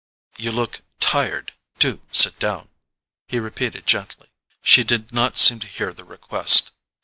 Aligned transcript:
"You 0.39 0.51
look 0.51 0.81
tired—do 0.99 2.01
sit 2.11 2.39
down," 2.39 2.69
he 3.27 3.37
repeated 3.39 3.85
gently. 3.85 4.31
She 4.63 4.83
did 4.83 5.13
not 5.13 5.37
seem 5.37 5.59
to 5.59 5.67
hear 5.67 5.93
the 5.93 6.03
request. 6.05 6.71